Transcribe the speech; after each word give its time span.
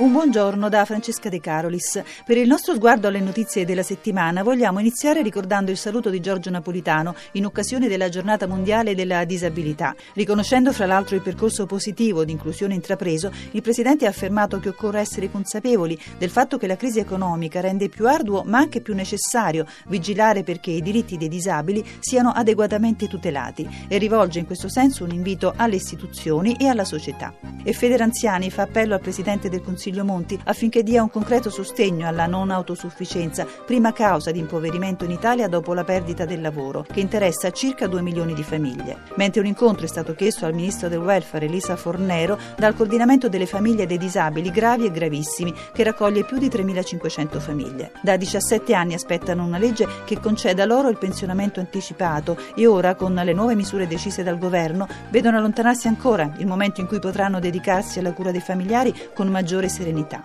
Un 0.00 0.12
buongiorno 0.12 0.70
da 0.70 0.86
Francesca 0.86 1.28
De 1.28 1.40
Carolis. 1.40 2.02
Per 2.24 2.38
il 2.38 2.48
nostro 2.48 2.72
sguardo 2.72 3.08
alle 3.08 3.20
notizie 3.20 3.66
della 3.66 3.82
settimana 3.82 4.42
vogliamo 4.42 4.78
iniziare 4.78 5.20
ricordando 5.20 5.70
il 5.70 5.76
saluto 5.76 6.08
di 6.08 6.20
Giorgio 6.20 6.48
Napolitano 6.48 7.14
in 7.32 7.44
occasione 7.44 7.86
della 7.86 8.08
giornata 8.08 8.46
mondiale 8.46 8.94
della 8.94 9.26
disabilità. 9.26 9.94
Riconoscendo 10.14 10.72
fra 10.72 10.86
l'altro 10.86 11.16
il 11.16 11.20
percorso 11.20 11.66
positivo 11.66 12.24
di 12.24 12.32
inclusione 12.32 12.72
intrapreso, 12.72 13.30
il 13.50 13.60
Presidente 13.60 14.06
ha 14.06 14.08
affermato 14.08 14.58
che 14.58 14.70
occorre 14.70 15.00
essere 15.00 15.30
consapevoli 15.30 16.00
del 16.16 16.30
fatto 16.30 16.56
che 16.56 16.66
la 16.66 16.76
crisi 16.76 16.98
economica 16.98 17.60
rende 17.60 17.90
più 17.90 18.08
arduo 18.08 18.42
ma 18.46 18.56
anche 18.56 18.80
più 18.80 18.94
necessario 18.94 19.66
vigilare 19.88 20.44
perché 20.44 20.70
i 20.70 20.80
diritti 20.80 21.18
dei 21.18 21.28
disabili 21.28 21.84
siano 21.98 22.30
adeguatamente 22.30 23.06
tutelati 23.06 23.68
e 23.86 23.98
rivolge 23.98 24.38
in 24.38 24.46
questo 24.46 24.70
senso 24.70 25.04
un 25.04 25.10
invito 25.10 25.52
alle 25.56 25.76
istituzioni 25.76 26.56
e 26.58 26.68
alla 26.68 26.86
società. 26.86 27.34
E 27.62 27.74
Federanziani 27.74 28.50
fa 28.50 28.62
appello 28.62 28.94
al 28.94 29.02
Presidente 29.02 29.50
del 29.50 29.60
Consiglio 29.60 29.88
Consiglio 29.90 30.04
Monti 30.04 30.38
affinché 30.44 30.82
dia 30.84 31.02
un 31.02 31.10
concreto 31.10 31.50
sostegno 31.50 32.06
alla 32.06 32.26
non 32.26 32.50
autosufficienza, 32.50 33.44
prima 33.66 33.92
causa 33.92 34.30
di 34.30 34.38
impoverimento 34.38 35.04
in 35.04 35.10
Italia 35.10 35.48
dopo 35.48 35.74
la 35.74 35.82
perdita 35.82 36.24
del 36.24 36.40
lavoro, 36.40 36.86
che 36.88 37.00
interessa 37.00 37.50
circa 37.50 37.88
2 37.88 38.00
milioni 38.00 38.32
di 38.32 38.44
famiglie. 38.44 38.98
Mentre 39.16 39.40
un 39.40 39.46
incontro 39.46 39.84
è 39.84 39.88
stato 39.88 40.14
chiesto 40.14 40.46
al 40.46 40.54
Ministro 40.54 40.88
del 40.88 41.00
Welfare 41.00 41.46
Elisa 41.46 41.74
Fornero 41.74 42.38
dal 42.56 42.74
coordinamento 42.74 43.28
delle 43.28 43.46
famiglie 43.46 43.86
dei 43.86 43.98
disabili 43.98 44.50
gravi 44.50 44.86
e 44.86 44.92
gravissimi, 44.92 45.52
che 45.72 45.82
raccoglie 45.82 46.24
più 46.24 46.38
di 46.38 46.48
3.500 46.48 47.38
famiglie. 47.40 47.92
Da 48.00 48.16
17 48.16 48.72
anni 48.74 48.94
aspettano 48.94 49.44
una 49.44 49.58
legge 49.58 49.88
che 50.04 50.20
conceda 50.20 50.64
loro 50.66 50.88
il 50.88 50.98
pensionamento 50.98 51.58
anticipato 51.58 52.36
e 52.54 52.66
ora, 52.66 52.94
con 52.94 53.14
le 53.14 53.32
nuove 53.32 53.56
misure 53.56 53.88
decise 53.88 54.22
dal 54.22 54.38
governo, 54.38 54.86
vedono 55.08 55.38
allontanarsi 55.38 55.88
ancora 55.88 56.32
il 56.38 56.46
momento 56.46 56.80
in 56.80 56.86
cui 56.86 57.00
potranno 57.00 57.40
dedicarsi 57.40 57.98
alla 57.98 58.12
cura 58.12 58.30
dei 58.30 58.40
familiari 58.40 58.94
con 59.14 59.26
maggiore 59.28 59.66
serenità 59.66 59.78
serenità. 59.80 60.24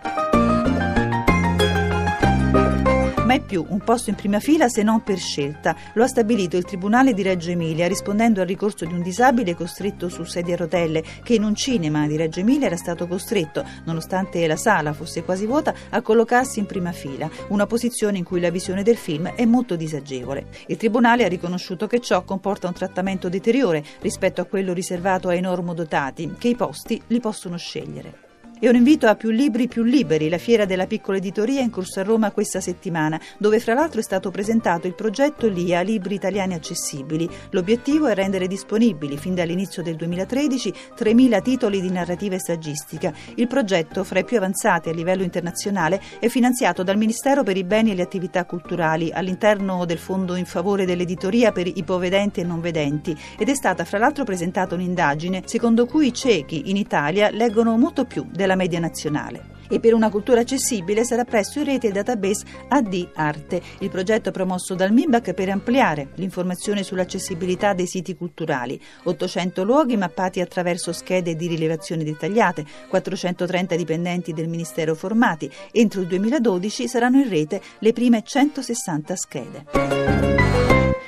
Mai 3.26 3.42
più 3.42 3.66
un 3.70 3.80
posto 3.80 4.12
in 4.12 4.16
prima 4.16 4.40
fila 4.40 4.70
se 4.70 4.84
non 4.84 5.02
per 5.02 5.18
scelta. 5.18 5.76
Lo 5.94 6.04
ha 6.04 6.08
stabilito 6.08 6.58
il 6.58 6.64
Tribunale 6.64 7.14
di 7.14 7.24
Reggio 7.24 7.50
Emilia 7.50 7.88
rispondendo 7.88 8.40
al 8.40 8.48
ricorso 8.48 8.86
di 8.86 8.94
un 8.94 9.02
disabile 9.02 9.56
costretto 9.56 10.10
su 10.10 10.24
sedia 10.26 10.54
a 10.54 10.58
rotelle 10.58 11.04
che 11.24 11.34
in 11.34 11.44
un 11.44 11.56
cinema 11.56 12.06
di 12.06 12.18
Reggio 12.18 12.42
Emilia 12.42 12.68
era 12.68 12.78
stato 12.78 13.08
costretto, 13.08 13.66
nonostante 13.86 14.46
la 14.46 14.56
sala 14.56 14.94
fosse 14.94 15.24
quasi 15.24 15.48
vuota, 15.48 15.74
a 15.90 16.02
collocarsi 16.02 16.60
in 16.60 16.68
prima 16.68 16.92
fila, 16.92 17.30
una 17.48 17.66
posizione 17.66 18.20
in 18.20 18.24
cui 18.24 18.40
la 18.40 18.52
visione 18.52 18.84
del 18.84 18.98
film 18.98 19.30
è 19.34 19.46
molto 19.46 19.76
disagevole. 19.76 20.48
Il 20.68 20.78
Tribunale 20.78 21.26
ha 21.26 21.30
riconosciuto 21.30 21.88
che 21.88 22.02
ciò 22.02 22.24
comporta 22.24 22.68
un 22.68 22.74
trattamento 22.74 23.28
deteriore 23.28 23.84
rispetto 24.02 24.40
a 24.40 24.46
quello 24.46 24.72
riservato 24.72 25.30
ai 25.30 25.42
normodotati, 25.42 26.36
che 26.38 26.50
i 26.50 26.56
posti 26.56 27.02
li 27.08 27.20
possono 27.20 27.58
scegliere. 27.58 28.25
E 28.58 28.70
un 28.70 28.76
invito 28.76 29.08
a 29.08 29.16
più 29.16 29.32
libri 29.32 29.68
più 29.68 29.84
liberi, 29.84 30.30
la 30.30 30.38
fiera 30.38 30.64
della 30.64 30.88
piccola 30.88 31.18
editoria 31.18 31.60
in 31.60 31.70
corso 31.70 32.00
a 32.00 32.04
Roma 32.04 32.32
questa 32.32 32.62
settimana, 32.62 33.20
dove 33.38 33.60
fra 33.60 33.74
l'altro 33.74 34.00
è 34.00 34.04
stato 34.04 34.32
presentato 34.32 34.88
il 34.88 34.96
progetto 34.96 35.48
LIA 35.48 35.82
Libri 35.82 36.16
Italiani 36.16 36.54
Accessibili. 36.54 37.30
L'obiettivo 37.50 38.08
è 38.08 38.14
rendere 38.16 38.48
disponibili 38.48 39.18
fin 39.18 39.36
dall'inizio 39.36 39.84
del 39.84 39.98
2013 39.98 40.74
3.000 40.98 41.42
titoli 41.42 41.82
di 41.82 41.92
narrativa 41.92 42.36
e 42.36 42.40
saggistica. 42.40 43.14
Il 43.36 43.48
progetto, 43.48 44.06
fra 44.06 44.20
i 44.20 44.24
più 44.24 44.38
avanzati 44.38 44.88
a 44.88 44.94
livello 44.94 45.24
internazionale, 45.24 46.02
è 46.20 46.30
finanziato 46.30 46.82
dal 46.82 46.98
Ministero 46.98 47.44
per 47.44 47.58
i 47.58 47.66
beni 47.66 47.92
e 47.92 47.96
le 47.96 48.04
attività 48.04 48.46
culturali 48.46 49.12
all'interno 49.12 49.84
del 49.84 49.98
Fondo 49.98 50.36
in 50.36 50.46
favore 50.46 50.86
dell'editoria 50.86 51.52
per 51.52 51.68
i 51.68 51.74
ipovedenti 51.76 52.40
e 52.40 52.46
non 52.46 52.62
vedenti 52.62 53.14
ed 53.38 53.50
è 53.50 53.54
stata 53.54 53.84
fra 53.84 53.98
l'altro 53.98 54.24
presentata 54.24 54.76
un'indagine 54.76 55.44
secondo 55.46 55.86
cui 55.86 56.08
i 56.08 56.14
ciechi 56.14 56.70
in 56.70 56.78
Italia 56.78 57.30
leggono 57.32 57.78
molto 57.78 58.06
più 58.06 58.26
della 58.32 58.45
della 58.46 58.56
media 58.56 58.80
nazionale. 58.80 59.54
E 59.68 59.80
per 59.80 59.96
una 59.96 60.12
cultura 60.12 60.42
accessibile 60.42 61.04
sarà 61.04 61.26
presto 61.26 61.58
in 61.58 61.66
rete 61.66 61.88
il 61.88 61.94
database 61.94 62.46
AD 62.68 63.10
Arte, 63.16 63.62
il 63.80 63.90
progetto 63.90 64.30
promosso 64.30 64.76
dal 64.76 64.94
MIBAC 64.94 65.34
per 65.34 65.50
ampliare 65.50 66.10
l'informazione 66.16 66.84
sull'accessibilità 66.84 67.74
dei 67.74 67.88
siti 67.88 68.16
culturali. 68.16 68.80
800 69.04 69.64
luoghi 69.64 69.98
mappati 69.98 70.40
attraverso 70.40 70.94
schede 70.94 71.36
di 71.36 71.48
rilevazione 71.48 72.04
dettagliate, 72.04 72.64
430 72.88 73.76
dipendenti 73.76 74.34
del 74.34 74.48
Ministero 74.48 74.94
formati. 74.94 75.52
Entro 75.72 76.02
il 76.02 76.08
2012 76.08 76.88
saranno 76.88 77.18
in 77.18 77.30
rete 77.30 77.60
le 77.80 77.92
prime 77.92 78.22
160 78.24 79.16
schede. 79.16 80.35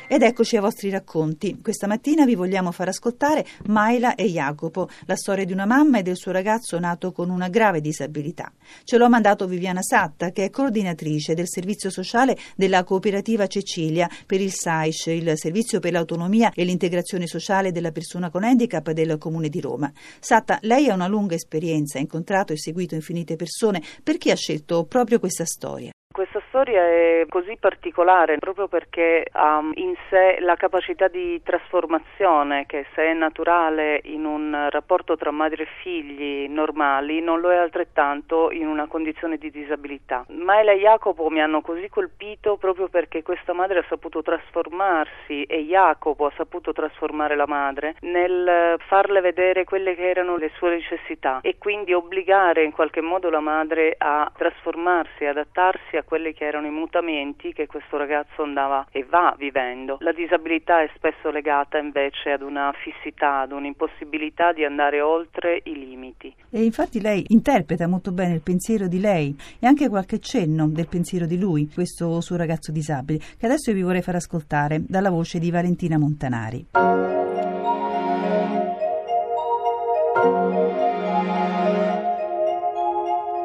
Ed 0.09 0.21
eccoci 0.21 0.55
ai 0.55 0.61
vostri 0.61 0.89
racconti. 0.89 1.59
Questa 1.61 1.85
mattina 1.85 2.23
vi 2.23 2.35
vogliamo 2.35 2.71
far 2.71 2.87
ascoltare 2.87 3.45
Maila 3.65 4.15
e 4.15 4.23
Jacopo, 4.29 4.87
la 5.05 5.17
storia 5.17 5.43
di 5.43 5.51
una 5.51 5.65
mamma 5.65 5.97
e 5.97 6.01
del 6.01 6.15
suo 6.15 6.31
ragazzo 6.31 6.79
nato 6.79 7.11
con 7.11 7.29
una 7.29 7.49
grave 7.49 7.81
disabilità. 7.81 8.49
Ce 8.85 8.97
l'ho 8.97 9.09
mandato 9.09 9.47
Viviana 9.47 9.81
Satta, 9.81 10.31
che 10.31 10.45
è 10.45 10.49
coordinatrice 10.49 11.33
del 11.33 11.49
servizio 11.49 11.89
sociale 11.89 12.37
della 12.55 12.85
cooperativa 12.85 13.47
Cecilia 13.47 14.09
per 14.25 14.39
il 14.39 14.53
SAISH, 14.53 15.07
il 15.07 15.33
servizio 15.35 15.81
per 15.81 15.91
l'autonomia 15.91 16.53
e 16.55 16.63
l'integrazione 16.63 17.27
sociale 17.27 17.73
della 17.73 17.91
persona 17.91 18.29
con 18.29 18.45
handicap 18.45 18.91
del 18.91 19.17
Comune 19.17 19.49
di 19.49 19.59
Roma. 19.59 19.91
Satta, 20.21 20.57
lei 20.61 20.87
ha 20.87 20.93
una 20.93 21.07
lunga 21.07 21.35
esperienza, 21.35 21.97
ha 21.97 22.01
incontrato 22.01 22.53
e 22.53 22.57
seguito 22.57 22.95
infinite 22.95 23.35
persone. 23.35 23.83
Perché 24.01 24.31
ha 24.31 24.35
scelto 24.35 24.85
proprio 24.85 25.19
questa 25.19 25.43
storia? 25.43 25.91
Questa 26.09 26.39
storia 26.57 26.83
è 26.83 27.25
così 27.29 27.55
particolare 27.59 28.39
proprio 28.39 28.67
perché 28.67 29.27
ha 29.31 29.61
in 29.75 29.93
sé 30.09 30.37
la 30.39 30.55
capacità 30.55 31.07
di 31.07 31.39
trasformazione 31.43 32.65
che 32.65 32.87
se 32.95 33.03
è 33.03 33.13
naturale 33.13 34.01
in 34.05 34.25
un 34.25 34.67
rapporto 34.71 35.15
tra 35.15 35.29
madre 35.29 35.63
e 35.63 35.67
figli 35.83 36.49
normali 36.49 37.21
non 37.21 37.41
lo 37.41 37.51
è 37.51 37.57
altrettanto 37.57 38.49
in 38.49 38.65
una 38.65 38.87
condizione 38.87 39.37
di 39.37 39.51
disabilità. 39.51 40.25
Maela 40.29 40.71
e 40.71 40.79
Jacopo 40.79 41.29
mi 41.29 41.41
hanno 41.41 41.61
così 41.61 41.89
colpito 41.89 42.57
proprio 42.57 42.87
perché 42.87 43.21
questa 43.21 43.53
madre 43.53 43.79
ha 43.79 43.85
saputo 43.87 44.23
trasformarsi 44.23 45.43
e 45.43 45.63
Jacopo 45.63 46.25
ha 46.25 46.31
saputo 46.35 46.73
trasformare 46.73 47.35
la 47.35 47.45
madre 47.45 47.97
nel 47.99 48.77
farle 48.87 49.21
vedere 49.21 49.63
quelle 49.63 49.93
che 49.93 50.09
erano 50.09 50.37
le 50.37 50.49
sue 50.55 50.71
necessità 50.71 51.37
e 51.43 51.59
quindi 51.59 51.93
obbligare 51.93 52.63
in 52.63 52.71
qualche 52.71 53.01
modo 53.01 53.29
la 53.29 53.41
madre 53.41 53.93
a 53.95 54.31
trasformarsi, 54.35 55.23
adattarsi 55.23 55.97
a 55.97 56.03
quelli 56.03 56.33
che 56.33 56.45
erano 56.47 56.67
i 56.67 56.71
mutamenti 56.71 57.53
che 57.53 57.67
questo 57.67 57.97
ragazzo 57.97 58.43
andava 58.43 58.87
e 58.91 59.03
va 59.03 59.35
vivendo. 59.37 59.97
La 59.99 60.11
disabilità 60.11 60.81
è 60.81 60.89
spesso 60.95 61.29
legata 61.29 61.77
invece 61.77 62.31
ad 62.31 62.41
una 62.41 62.71
fissità, 62.73 63.41
ad 63.41 63.51
un'impossibilità 63.51 64.53
di 64.53 64.63
andare 64.63 65.01
oltre 65.01 65.61
i 65.63 65.73
limiti. 65.73 66.33
E 66.49 66.63
infatti 66.63 67.01
lei 67.01 67.23
interpreta 67.27 67.87
molto 67.87 68.11
bene 68.11 68.35
il 68.35 68.41
pensiero 68.41 68.87
di 68.87 68.99
lei 68.99 69.35
e 69.59 69.67
anche 69.67 69.89
qualche 69.89 70.19
cenno 70.19 70.67
del 70.69 70.87
pensiero 70.87 71.25
di 71.25 71.37
lui, 71.39 71.69
questo 71.73 72.21
suo 72.21 72.37
ragazzo 72.37 72.71
disabile, 72.71 73.19
che 73.37 73.45
adesso 73.45 73.69
io 73.69 73.75
vi 73.75 73.83
vorrei 73.83 74.01
far 74.01 74.15
ascoltare 74.15 74.83
dalla 74.87 75.09
voce 75.09 75.39
di 75.39 75.51
Valentina 75.51 75.97
Montanari. 75.97 77.26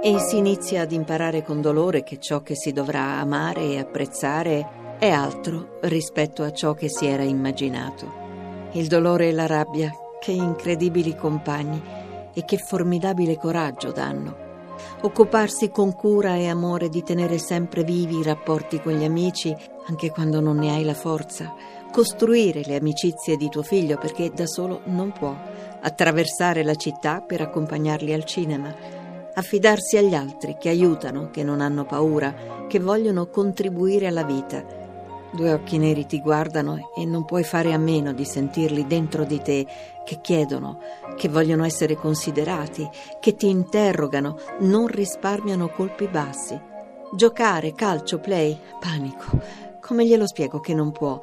E 0.05 0.19
si 0.19 0.37
inizia 0.37 0.83
ad 0.83 0.91
imparare 0.91 1.45
con 1.45 1.61
dolore 1.61 2.03
che 2.03 2.19
ciò 2.19 2.43
che 2.43 2.57
si 2.57 2.73
dovrà 2.73 3.21
amare 3.21 3.61
e 3.61 3.79
apprezzare 3.79 4.97
è 4.99 5.09
altro 5.09 5.79
rispetto 5.83 6.43
a 6.43 6.51
ciò 6.51 6.75
che 6.75 6.89
si 6.89 7.07
era 7.07 7.23
immaginato. 7.23 8.13
Il 8.73 8.89
dolore 8.89 9.29
e 9.29 9.33
la 9.33 9.47
rabbia, 9.47 9.93
che 10.19 10.33
incredibili 10.33 11.15
compagni 11.15 11.81
e 12.35 12.45
che 12.45 12.59
formidabile 12.59 13.37
coraggio 13.37 13.93
danno. 13.93 14.37
Occuparsi 15.03 15.71
con 15.71 15.95
cura 15.95 16.35
e 16.35 16.49
amore 16.49 16.89
di 16.89 17.05
tenere 17.05 17.39
sempre 17.39 17.85
vivi 17.85 18.19
i 18.19 18.25
rapporti 18.25 18.81
con 18.81 18.95
gli 18.95 19.05
amici, 19.05 19.55
anche 19.87 20.11
quando 20.11 20.41
non 20.41 20.57
ne 20.57 20.73
hai 20.73 20.83
la 20.83 20.95
forza. 20.95 21.55
Costruire 21.93 22.63
le 22.65 22.75
amicizie 22.75 23.37
di 23.37 23.49
tuo 23.49 23.63
figlio 23.63 23.99
perché 23.99 24.33
da 24.35 24.49
solo 24.49 24.81
non 24.87 25.13
può. 25.13 25.33
Attraversare 25.81 26.65
la 26.65 26.75
città 26.75 27.21
per 27.21 27.41
accompagnarli 27.41 28.13
al 28.13 28.25
cinema 28.25 29.02
affidarsi 29.35 29.97
agli 29.97 30.15
altri 30.15 30.57
che 30.59 30.69
aiutano, 30.69 31.31
che 31.31 31.43
non 31.43 31.61
hanno 31.61 31.85
paura, 31.85 32.67
che 32.69 32.79
vogliono 32.79 33.29
contribuire 33.29 34.07
alla 34.07 34.25
vita. 34.25 34.81
Due 35.33 35.53
occhi 35.53 35.79
neri 35.79 36.05
ti 36.05 36.21
guardano 36.21 36.91
e 36.95 37.07
non 37.07 37.25
puoi 37.25 37.43
fare 37.43 37.73
a 37.73 37.79
meno 37.79 38.13
di 38.13 38.25
sentirli 38.25 38.87
dentro 38.87 39.25
di 39.25 39.41
te, 39.41 39.67
che 40.05 40.19
chiedono, 40.21 40.79
che 41.17 41.29
vogliono 41.29 41.65
essere 41.65 41.95
considerati, 41.95 42.87
che 43.19 43.35
ti 43.35 43.49
interrogano, 43.49 44.39
non 44.61 44.87
risparmiano 44.89 45.69
colpi 45.69 46.07
bassi. 46.07 46.61
Giocare, 47.15 47.73
calcio, 47.73 48.19
play, 48.19 48.59
panico. 48.79 49.41
Come 49.81 50.07
glielo 50.07 50.27
spiego 50.27 50.61
che 50.61 50.75
non 50.75 50.93
può? 50.93 51.19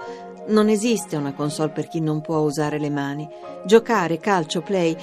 Non 0.47 0.69
esiste 0.69 1.15
una 1.15 1.33
console 1.33 1.69
per 1.69 1.87
chi 1.87 1.99
non 1.99 2.21
può 2.21 2.39
usare 2.39 2.79
le 2.79 2.89
mani. 2.89 3.29
Giocare, 3.63 4.17
calcio, 4.17 4.61
play, 4.61 4.97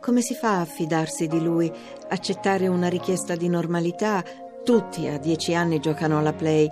come 0.00 0.20
si 0.20 0.34
fa 0.34 0.60
a 0.60 0.64
fidarsi 0.64 1.26
di 1.26 1.40
lui, 1.42 1.72
accettare 2.08 2.68
una 2.68 2.88
richiesta 2.88 3.34
di 3.34 3.48
normalità? 3.48 4.22
Tutti 4.64 5.06
a 5.08 5.18
dieci 5.18 5.54
anni 5.54 5.80
giocano 5.80 6.18
alla 6.18 6.32
play. 6.32 6.70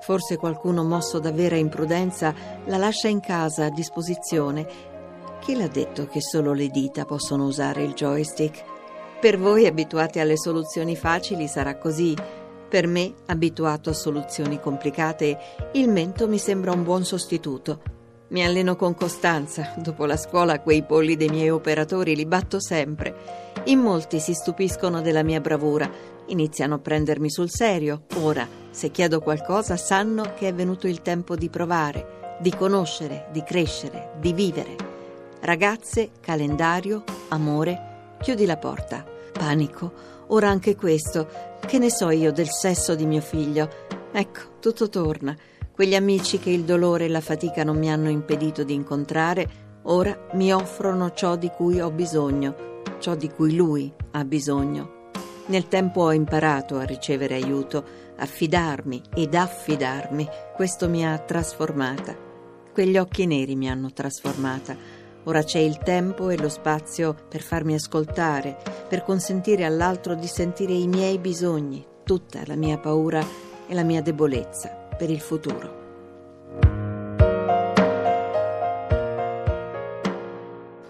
Forse 0.00 0.36
qualcuno 0.36 0.84
mosso 0.84 1.18
da 1.18 1.32
vera 1.32 1.56
imprudenza 1.56 2.34
la 2.66 2.76
lascia 2.76 3.08
in 3.08 3.20
casa 3.20 3.66
a 3.66 3.70
disposizione. 3.70 4.66
Chi 5.40 5.56
l'ha 5.56 5.68
detto 5.68 6.06
che 6.06 6.20
solo 6.20 6.52
le 6.52 6.68
dita 6.68 7.04
possono 7.04 7.44
usare 7.44 7.82
il 7.82 7.94
joystick? 7.94 8.62
Per 9.20 9.38
voi 9.38 9.66
abituati 9.66 10.18
alle 10.18 10.36
soluzioni 10.36 10.96
facili 10.96 11.48
sarà 11.48 11.78
così. 11.78 12.14
Per 12.68 12.86
me, 12.86 13.14
abituato 13.26 13.88
a 13.88 13.94
soluzioni 13.94 14.60
complicate, 14.60 15.38
il 15.72 15.88
mento 15.88 16.28
mi 16.28 16.38
sembra 16.38 16.72
un 16.72 16.82
buon 16.82 17.04
sostituto. 17.04 17.93
Mi 18.34 18.44
alleno 18.44 18.74
con 18.74 18.96
costanza. 18.96 19.74
Dopo 19.76 20.06
la 20.06 20.16
scuola 20.16 20.58
quei 20.58 20.82
polli 20.82 21.14
dei 21.14 21.28
miei 21.28 21.50
operatori 21.50 22.16
li 22.16 22.26
batto 22.26 22.58
sempre. 22.58 23.14
In 23.66 23.78
molti 23.78 24.18
si 24.18 24.34
stupiscono 24.34 25.00
della 25.00 25.22
mia 25.22 25.40
bravura, 25.40 25.88
iniziano 26.26 26.74
a 26.74 26.78
prendermi 26.80 27.30
sul 27.30 27.48
serio. 27.48 28.06
Ora, 28.16 28.44
se 28.70 28.90
chiedo 28.90 29.20
qualcosa, 29.20 29.76
sanno 29.76 30.34
che 30.34 30.48
è 30.48 30.52
venuto 30.52 30.88
il 30.88 31.00
tempo 31.00 31.36
di 31.36 31.48
provare, 31.48 32.38
di 32.40 32.50
conoscere, 32.50 33.28
di 33.30 33.44
crescere, 33.44 34.14
di 34.18 34.32
vivere. 34.32 34.74
Ragazze, 35.38 36.10
calendario, 36.18 37.04
amore, 37.28 38.16
chiudi 38.20 38.46
la 38.46 38.56
porta. 38.56 39.04
Panico, 39.30 39.92
ora 40.26 40.48
anche 40.48 40.74
questo. 40.74 41.28
Che 41.64 41.78
ne 41.78 41.88
so 41.88 42.10
io 42.10 42.32
del 42.32 42.50
sesso 42.50 42.96
di 42.96 43.06
mio 43.06 43.20
figlio? 43.20 43.70
Ecco, 44.10 44.40
tutto 44.58 44.88
torna. 44.88 45.36
Quegli 45.74 45.96
amici 45.96 46.38
che 46.38 46.50
il 46.50 46.62
dolore 46.62 47.06
e 47.06 47.08
la 47.08 47.20
fatica 47.20 47.64
non 47.64 47.78
mi 47.78 47.90
hanno 47.90 48.08
impedito 48.08 48.62
di 48.62 48.74
incontrare, 48.74 49.48
ora 49.86 50.16
mi 50.34 50.52
offrono 50.52 51.10
ciò 51.10 51.34
di 51.34 51.48
cui 51.48 51.80
ho 51.80 51.90
bisogno, 51.90 52.82
ciò 53.00 53.16
di 53.16 53.28
cui 53.28 53.56
lui 53.56 53.92
ha 54.12 54.24
bisogno. 54.24 55.10
Nel 55.46 55.66
tempo 55.66 56.02
ho 56.02 56.12
imparato 56.12 56.76
a 56.76 56.84
ricevere 56.84 57.34
aiuto, 57.34 57.84
a 58.16 58.24
fidarmi 58.24 59.02
ed 59.16 59.34
affidarmi. 59.34 60.28
Questo 60.54 60.88
mi 60.88 61.04
ha 61.04 61.18
trasformata. 61.18 62.16
Quegli 62.72 62.96
occhi 62.96 63.26
neri 63.26 63.56
mi 63.56 63.68
hanno 63.68 63.92
trasformata. 63.92 64.76
Ora 65.24 65.42
c'è 65.42 65.58
il 65.58 65.78
tempo 65.78 66.28
e 66.28 66.38
lo 66.38 66.48
spazio 66.48 67.16
per 67.28 67.42
farmi 67.42 67.74
ascoltare, 67.74 68.58
per 68.88 69.02
consentire 69.02 69.64
all'altro 69.64 70.14
di 70.14 70.28
sentire 70.28 70.72
i 70.72 70.86
miei 70.86 71.18
bisogni, 71.18 71.84
tutta 72.04 72.42
la 72.44 72.54
mia 72.54 72.78
paura 72.78 73.26
e 73.66 73.74
la 73.74 73.82
mia 73.82 74.02
debolezza 74.02 74.82
per 74.96 75.10
il 75.10 75.20
futuro. 75.20 75.83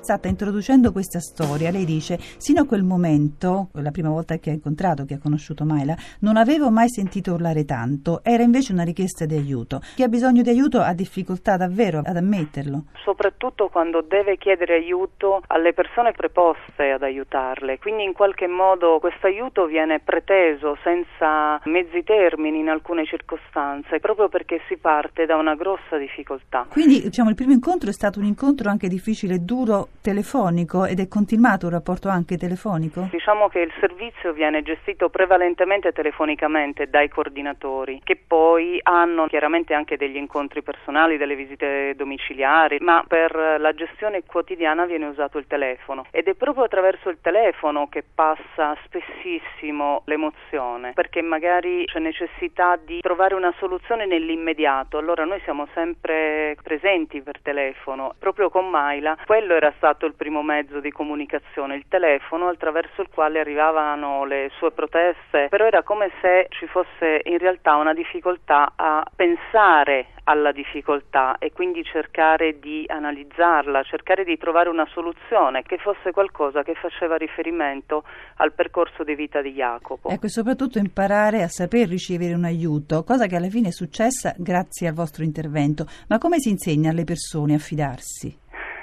Stata 0.05 0.29
introducendo 0.29 0.93
questa 0.93 1.19
storia, 1.19 1.71
lei 1.71 1.87
dice, 1.87 2.19
sino 2.37 2.61
a 2.61 2.67
quel 2.67 2.83
momento, 2.83 3.71
la 3.73 3.91
prima 3.91 4.11
volta 4.11 4.37
che 4.37 4.51
ha 4.51 4.53
incontrato, 4.53 5.07
che 5.07 5.15
ha 5.15 5.19
conosciuto 5.19 5.65
Maila, 5.65 5.97
non 6.21 6.37
avevo 6.37 6.71
mai 6.71 6.91
sentito 6.91 7.33
urlare 7.33 7.65
tanto, 7.65 8.21
era 8.23 8.43
invece 8.43 8.75
una 8.75 8.83
richiesta 8.83 9.25
di 9.25 9.35
aiuto. 9.35 9.81
Chi 9.95 10.03
ha 10.03 10.09
bisogno 10.09 10.43
di 10.43 10.51
aiuto 10.51 10.81
ha 10.81 10.93
difficoltà 10.93 11.57
davvero 11.57 12.03
ad 12.05 12.19
ammetterlo. 12.19 12.85
Soprattutto 13.03 13.69
quando 13.69 14.05
deve 14.07 14.37
chiedere 14.37 14.75
aiuto 14.75 15.41
alle 15.47 15.73
persone 15.73 16.13
preposte 16.13 16.91
ad 16.91 17.03
aiutarle, 17.03 17.79
quindi 17.79 18.05
in 18.05 18.13
qualche 18.13 18.47
modo 18.47 18.99
questo 19.01 19.27
aiuto 19.27 19.65
viene 19.65 20.01
preteso 20.01 20.77
senza 20.85 21.59
mezzi 21.65 22.03
termini 22.05 22.59
in 22.59 22.69
alcune 22.69 23.07
circostanze, 23.07 24.01
proprio 24.01 24.29
perché 24.29 24.61
si 24.69 24.77
parte 24.77 25.25
da 25.25 25.37
una 25.37 25.55
grossa 25.55 25.97
difficoltà. 25.97 26.67
Quindi 26.69 27.01
diciamo 27.01 27.31
il 27.31 27.37
primo 27.37 27.53
incontro 27.53 27.89
è 27.89 27.95
stato 27.95 28.19
un 28.19 28.27
incontro 28.27 28.69
anche 28.69 28.89
difficile 28.89 29.37
e 29.37 29.39
duro 29.39 29.89
telefonico 30.01 30.85
ed 30.85 31.01
è 31.01 31.09
continuato 31.09 31.67
un 31.67 31.73
rapporto 31.73 32.09
anche 32.09 32.37
telefonico? 32.37 33.09
Diciamo 33.11 33.49
che 33.49 33.61
il 33.61 33.73
servizio 33.81 34.33
viene 34.33 34.63
gestito 34.63 35.09
prevalentemente 35.09 35.93
telefonicamente 35.93 36.89
dai 36.89 37.09
coordinatori 37.09 38.01
che 38.03 38.21
poi 38.27 38.79
hanno 38.83 39.27
chiaramente 39.27 39.75
anche 39.75 39.97
degli 39.97 40.17
incontri 40.17 40.63
personali, 40.63 41.17
delle 41.17 41.37
visite 41.37 41.95
domiciliari, 41.97 42.79
ma 42.81 43.05
per 43.07 43.35
la 43.59 43.73
gestione 43.73 44.25
quotidiana 44.25 44.85
viene 44.85 45.07
usato 45.07 45.39
il 45.39 45.47
telefono. 45.47 46.05
Ed 46.11 46.27
è 46.27 46.35
proprio 46.35 46.65
attraverso 46.65 47.09
il 47.09 47.19
telefono 47.21 47.89
che 47.89 48.05
passa 48.15 48.77
spessissimo 48.85 50.03
l'emozione 50.07 50.93
perché 50.95 51.23
magari 51.23 51.85
c'è 51.87 51.99
necessità 51.99 52.77
di 52.77 53.01
trovare 53.01 53.35
una 53.35 53.55
soluzione 53.59 54.07
nell'immediato, 54.07 54.99
allora 54.99 55.25
noi 55.25 55.41
siamo 55.45 55.67
sempre 55.73 56.57
presenti 56.63 57.23
per 57.23 57.41
telefono, 57.41 58.15
proprio 58.19 58.51
con 58.51 58.69
Maila, 58.69 59.17
quello 59.25 59.55
era 59.55 59.73
stato 59.77 59.84
stato 59.85 60.07
il 60.07 60.15
primo 60.15 60.43
mezzo 60.43 60.81
di 60.81 60.91
comunicazione, 60.91 61.77
il 61.77 61.85
telefono 61.89 62.49
attraverso 62.49 63.03
il 63.03 63.09
quale 63.13 63.39
arrivavano 63.39 64.25
le 64.25 64.51
sue 64.57 64.71
proteste, 64.71 65.49
però 65.51 65.67
era 65.67 65.83
come 65.83 66.11
se 66.23 66.47
ci 66.49 66.67
fosse 66.67 67.21
in 67.25 67.37
realtà 67.37 67.77
una 67.77 67.93
difficoltà 67.93 68.73
a 68.77 69.05
pensare 69.15 70.07
alla 70.25 70.53
difficoltà 70.53 71.37
e 71.37 71.53
quindi 71.53 71.85
cercare 71.85 72.59
di 72.59 72.87
analizzarla, 72.89 73.83
cercare 73.83 74.25
di 74.25 74.39
trovare 74.39 74.71
una 74.71 74.87
soluzione 74.87 75.61
che 75.61 75.77
fosse 75.77 76.13
qualcosa 76.13 76.63
che 76.63 76.73
faceva 76.73 77.17
riferimento 77.17 78.05
al 78.37 78.55
percorso 78.55 79.05
di 79.05 79.15
vita 79.15 79.43
di 79.43 79.53
Jacopo. 79.53 80.09
Ecco, 80.09 80.25
e 80.25 80.31
soprattutto 80.31 80.79
imparare 80.79 81.43
a 81.43 81.49
saper 81.49 81.89
ricevere 81.89 82.33
un 82.33 82.45
aiuto, 82.45 83.05
cosa 83.05 83.27
che 83.27 83.37
alla 83.37 83.51
fine 83.51 83.69
è 83.69 83.73
successa 83.73 84.35
grazie 84.39 84.89
al 84.89 84.95
vostro 84.95 85.25
intervento. 85.25 85.85
Ma 86.09 86.17
come 86.17 86.39
si 86.39 86.49
insegna 86.49 86.89
alle 86.89 87.05
persone 87.05 87.53
a 87.53 87.59
fidarsi? 87.59 88.35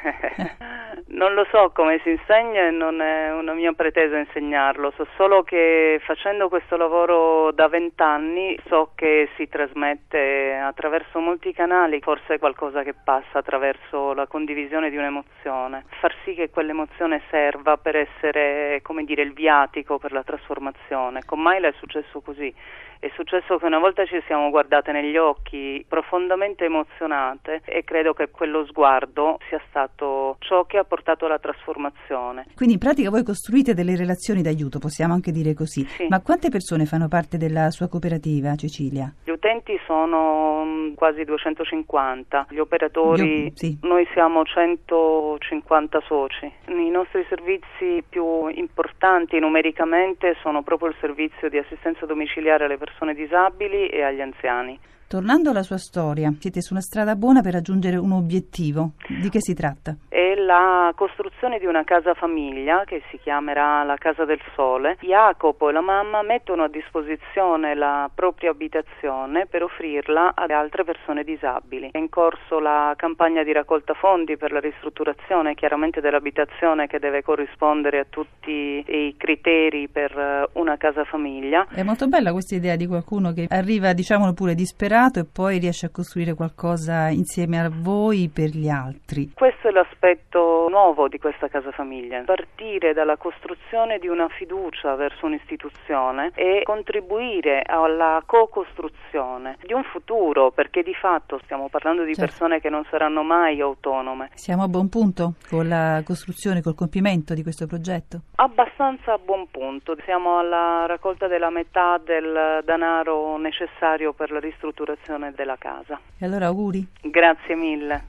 Non 1.14 1.34
lo 1.34 1.46
so 1.52 1.72
come 1.74 2.00
si 2.04 2.10
insegna 2.10 2.68
e 2.68 2.72
non 2.72 3.02
è 3.02 3.34
una 3.34 3.54
mia 3.54 3.74
pretesa 3.74 4.18
insegnarlo, 4.18 4.94
so 4.96 5.06
solo 5.18 5.44
che 5.44 6.00
facendo 6.06 6.48
questo 6.48 6.78
lavoro 6.78 7.52
da 7.52 7.68
vent'anni 7.68 8.58
so 8.68 8.92
che 8.96 9.28
si 9.36 9.50
trasmette 9.50 10.54
attraverso 10.54 11.20
molti 11.20 11.52
canali, 11.52 12.00
forse 12.00 12.40
qualcosa 12.40 12.84
che 12.84 12.94
passa 12.94 13.40
attraverso 13.40 14.14
la 14.14 14.26
condivisione 14.26 14.90
di 14.90 14.96
un'emozione, 14.96 15.84
far 16.00 16.16
sì 16.24 16.34
che 16.34 16.50
quell'emozione 16.50 17.22
serva 17.30 17.76
per 17.76 17.98
essere, 17.98 18.80
come 18.82 19.04
dire, 19.04 19.22
il 19.22 19.34
viatico 19.34 19.98
per 19.98 20.14
la 20.14 20.24
trasformazione. 20.24 21.24
Con 21.26 21.42
Maila 21.42 21.68
è 21.68 21.74
successo 21.74 22.22
così, 22.22 22.54
è 23.02 23.12
successo 23.16 23.58
che 23.58 23.66
una 23.66 23.80
volta 23.80 24.06
ci 24.06 24.22
siamo 24.28 24.52
guardate 24.52 24.92
negli 24.92 25.18
occhi 25.18 25.84
profondamente 25.88 26.66
emozionate 26.66 27.62
e 27.66 27.84
credo 27.84 28.14
che 28.14 28.30
quello 28.30 28.64
sguardo 28.68 29.40
sia 29.50 29.60
stato 29.70 30.36
ciò 30.38 30.66
che 30.66 30.78
ha 30.78 30.84
portato 30.84 31.26
alla 31.26 31.40
trasformazione. 31.40 32.46
Quindi 32.56 32.76
in 32.76 32.80
pratica 32.80 33.10
voi 33.10 33.24
costruite 33.24 33.74
delle 33.74 33.96
relazioni 33.96 34.44
d'aiuto, 34.44 34.78
possiamo 34.78 35.16
anche 35.16 35.32
dire 35.32 35.56
così. 35.56 35.84
Sì. 35.86 36.06
Ma 36.10 36.22
quante 36.22 36.50
persone 36.50 36.86
fanno 36.86 37.08
parte 37.08 37.38
della 37.38 37.72
sua 37.72 37.90
cooperativa, 37.90 38.54
Cecilia? 38.54 39.12
Gli 39.24 39.32
utenti 39.32 39.80
sono 39.88 40.64
mm, 40.64 40.94
quasi 40.94 41.24
250, 41.24 42.46
gli 42.52 42.60
operatori, 42.60 43.46
Io, 43.46 43.52
sì. 43.56 43.80
noi 43.82 44.08
siamo 44.14 44.44
150 44.44 46.02
soci. 46.02 46.52
I 46.68 46.90
nostri 46.92 47.26
servizi 47.28 48.04
più 48.08 48.48
importanti 48.48 49.40
numericamente 49.40 50.36
sono 50.44 50.62
proprio 50.62 50.90
il 50.90 50.96
servizio 51.00 51.50
di 51.50 51.58
assistenza 51.58 52.06
domiciliare 52.06 52.66
alle 52.66 52.78
persone 52.78 52.90
disabili 53.14 53.88
e 53.88 54.04
agli 54.04 54.22
anziani. 54.22 54.80
Tornando 55.12 55.50
alla 55.50 55.62
sua 55.62 55.78
storia, 55.78 56.34
siete 56.40 56.62
su 56.62 56.72
una 56.72 56.82
strada 56.82 57.18
buona 57.18 57.42
per 57.42 57.52
raggiungere 57.52 57.98
un 57.98 58.14
obiettivo. 58.14 58.92
Di 59.10 59.28
che 59.28 59.42
si 59.42 59.54
tratta? 59.54 59.94
È 60.08 60.36
la 60.36 60.94
costruzione 60.96 61.60
di 61.60 61.66
una 61.66 61.84
casa 61.84 62.14
famiglia 62.14 62.84
che 62.86 63.04
si 63.12 63.18
chiamerà 63.18 63.84
la 63.84 63.98
Casa 63.98 64.24
del 64.24 64.40
Sole. 64.56 64.96
Jacopo 65.02 65.68
e 65.68 65.74
la 65.74 65.82
mamma 65.82 66.22
mettono 66.22 66.64
a 66.64 66.70
disposizione 66.70 67.76
la 67.76 68.10
propria 68.16 68.52
abitazione 68.52 69.48
per 69.48 69.64
offrirla 69.64 70.32
ad 70.34 70.50
altre 70.52 70.86
persone 70.86 71.26
disabili. 71.26 71.90
È 71.92 71.98
in 71.98 72.08
corso 72.08 72.60
la 72.60 72.94
campagna 72.96 73.44
di 73.44 73.52
raccolta 73.52 73.94
fondi 73.94 74.38
per 74.38 74.54
la 74.54 74.62
ristrutturazione 74.62 75.56
chiaramente 75.56 76.00
dell'abitazione 76.00 76.88
che 76.88 77.00
deve 77.00 77.22
corrispondere 77.22 78.00
a 78.00 78.06
tutti 78.08 78.82
i 78.88 79.14
criteri 79.18 79.90
per 79.90 80.50
una 80.54 80.78
casa 80.78 81.04
famiglia. 81.04 81.68
È 81.70 81.84
molto 81.84 82.08
bella 82.08 82.32
questa 82.32 82.56
idea 82.56 82.78
di 82.78 82.88
qualcuno 82.88 83.34
che 83.34 83.48
arriva, 83.50 83.92
diciamolo 83.92 84.32
pure, 84.32 84.56
disperato 84.56 85.00
creato 85.02 85.20
e 85.20 85.26
poi 85.26 85.58
riesce 85.58 85.88
a 85.88 85.90
costruire 85.90 86.36
qualcosa 86.36 87.10
insieme 87.10 87.60
a 87.60 87.72
voi 87.74 88.30
per 88.32 88.50
gli 88.50 88.70
altri. 88.70 89.32
Questo 89.34 89.70
è 89.70 89.72
l'aspetto 89.72 90.68
nuovo 90.70 91.08
di 91.08 91.18
questa 91.18 91.48
casa 91.48 91.72
famiglia, 91.72 92.22
partire 92.24 92.94
dalla 92.94 93.18
costruzione 93.18 93.98
di 93.98 94.08
una 94.08 94.28
fiducia 94.30 94.94
verso 94.96 95.26
un'istituzione 95.26 96.32
e 96.36 96.62
contribuire 96.64 97.64
alla 97.66 98.22
co-costruzione 98.26 99.58
di 99.66 99.74
un 99.74 99.84
futuro, 99.84 100.52
perché 100.52 100.84
di 100.84 100.94
fatto 100.94 101.40
stiamo 101.44 101.68
parlando 101.70 102.04
di 102.04 102.14
certo. 102.14 102.30
persone 102.30 102.60
che 102.60 102.70
non 102.70 102.86
saranno 102.90 103.24
mai 103.24 103.60
autonome. 103.60 104.30
Siamo 104.36 104.64
a 104.64 104.68
buon 104.68 104.90
punto 104.90 105.34
con 105.50 105.68
la 105.68 106.02
costruzione, 106.06 106.62
col 106.62 106.76
compimento 106.76 107.34
di 107.34 107.42
questo 107.42 107.66
progetto? 107.66 108.22
Abbastanza 108.36 109.14
a 109.14 109.18
buon 109.18 109.48
punto, 109.50 109.96
siamo 110.06 110.38
alla 110.38 110.86
raccolta 110.86 111.28
della 111.28 111.50
metà 111.50 112.00
del 112.04 112.62
denaro 112.64 113.38
necessario 113.38 114.14
per 114.14 114.32
la 114.32 114.40
ristrutturazione 114.40 114.90
ristrutturazione 114.92 115.32
della 115.36 115.56
casa. 115.58 116.00
E 116.18 116.26
allora 116.26 116.48
auguri. 116.48 116.86
Grazie 117.02 117.56
mille. 117.56 118.06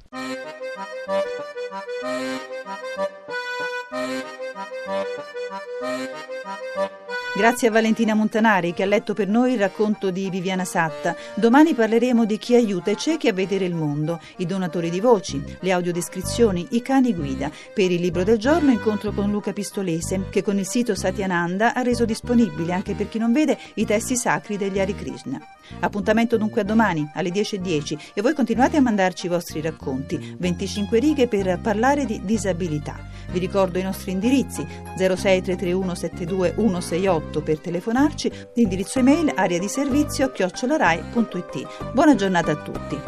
Grazie 7.34 7.68
a 7.68 7.70
Valentina 7.70 8.12
Montanari 8.12 8.74
che 8.74 8.82
ha 8.82 8.86
letto 8.86 9.14
per 9.14 9.26
noi 9.26 9.54
il 9.54 9.58
racconto 9.58 10.10
di 10.10 10.28
Viviana 10.28 10.66
Satta. 10.66 11.16
Domani 11.34 11.72
parleremo 11.72 12.26
di 12.26 12.36
chi 12.36 12.54
aiuta 12.54 12.90
i 12.90 12.96
ciechi 12.98 13.26
a 13.26 13.32
vedere 13.32 13.64
il 13.64 13.74
mondo, 13.74 14.20
i 14.36 14.44
donatori 14.44 14.90
di 14.90 15.00
voci, 15.00 15.42
le 15.60 15.72
audiodescrizioni, 15.72 16.66
i 16.72 16.82
cani 16.82 17.14
guida. 17.14 17.50
Per 17.72 17.90
il 17.90 18.02
libro 18.02 18.22
del 18.22 18.36
giorno 18.36 18.70
incontro 18.70 19.12
con 19.12 19.30
Luca 19.30 19.54
Pistolese 19.54 20.26
che 20.28 20.42
con 20.42 20.58
il 20.58 20.66
sito 20.66 20.94
Satyananda 20.94 21.72
ha 21.72 21.80
reso 21.80 22.04
disponibile 22.04 22.74
anche 22.74 22.92
per 22.92 23.08
chi 23.08 23.16
non 23.16 23.32
vede 23.32 23.56
i 23.76 23.86
testi 23.86 24.14
sacri 24.14 24.58
degli 24.58 24.78
Hare 24.78 24.94
Krishna. 24.94 25.40
Appuntamento 25.80 26.36
dunque 26.36 26.60
a 26.60 26.64
domani 26.64 27.10
alle 27.14 27.30
10.10 27.30 28.10
e 28.12 28.20
voi 28.20 28.34
continuate 28.34 28.76
a 28.76 28.82
mandarci 28.82 29.24
i 29.24 29.30
vostri 29.30 29.62
racconti. 29.62 30.36
25 30.38 30.98
righe 30.98 31.28
per 31.28 31.58
parlare 31.62 32.04
di 32.04 32.20
disabilità. 32.24 33.08
Vi 33.30 33.38
ricordo 33.38 33.78
i 33.78 33.82
nostri 33.82 34.10
indirizzi 34.10 34.66
06331 34.98 35.94
72 35.94 36.54
168 36.56 37.21
8 37.28 37.40
per 37.42 37.58
telefonarci, 37.60 38.30
l'indirizzo 38.54 38.98
email 38.98 39.32
aria 39.34 39.58
di 39.58 39.68
servizio 39.68 40.30
chiocciolarai.it. 40.30 41.92
Buona 41.92 42.14
giornata 42.14 42.52
a 42.52 42.56
tutti. 42.56 43.00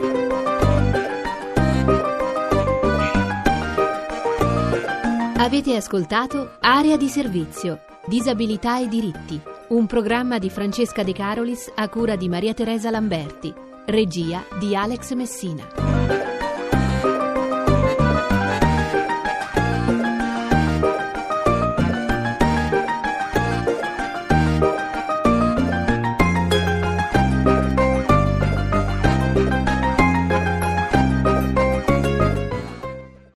Avete 5.37 5.76
ascoltato 5.76 6.56
Area 6.61 6.97
di 6.97 7.09
servizio, 7.09 7.80
disabilità 8.06 8.80
e 8.80 8.88
diritti, 8.88 9.38
un 9.68 9.87
programma 9.87 10.38
di 10.38 10.49
Francesca 10.49 11.02
De 11.02 11.12
Carolis 11.12 11.71
a 11.75 11.88
cura 11.88 12.16
di 12.16 12.28
Maria 12.28 12.54
Teresa 12.54 12.90
Lamberti, 12.90 13.52
regia 13.87 14.42
di 14.59 14.75
Alex 14.75 15.12
Messina. 15.12 15.94